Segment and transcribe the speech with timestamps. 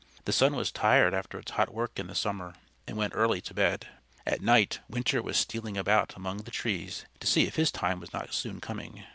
[0.25, 2.55] The sun was tired after his hot work in the summer,
[2.87, 3.85] and went early to bed.
[4.25, 8.11] At night Winter was stealing about among the trees to see if his time was
[8.11, 9.05] not soon coming.